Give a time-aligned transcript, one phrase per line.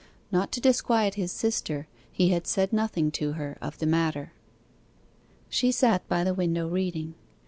[0.31, 4.33] Not to disquiet his sister, he had said nothing to her of the matter.
[5.47, 7.13] She sat by the window reading.